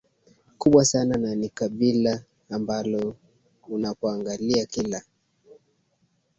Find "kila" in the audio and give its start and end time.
4.65-5.01